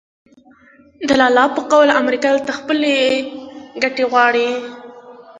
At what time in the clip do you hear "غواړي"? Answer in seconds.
4.11-4.49